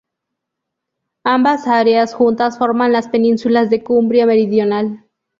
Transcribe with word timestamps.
Ambas 1.25 1.67
áreas 1.67 2.15
juntas 2.15 2.57
forman 2.57 2.91
las 2.91 3.07
penínsulas 3.07 3.69
de 3.69 3.83
Cumbria 3.83 4.25
meridional. 4.25 5.05